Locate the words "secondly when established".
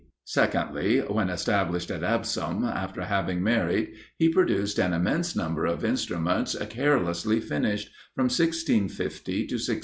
0.25-1.91